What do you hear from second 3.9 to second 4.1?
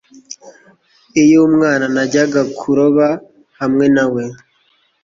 na